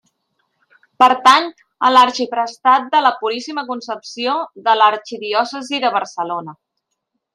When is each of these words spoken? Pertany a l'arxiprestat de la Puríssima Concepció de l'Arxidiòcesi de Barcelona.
Pertany 1.03 1.49
a 1.89 1.91
l'arxiprestat 1.91 2.87
de 2.95 3.01
la 3.07 3.11
Puríssima 3.19 3.65
Concepció 3.69 4.33
de 4.69 4.75
l'Arxidiòcesi 4.81 5.83
de 5.85 5.93
Barcelona. 5.99 6.57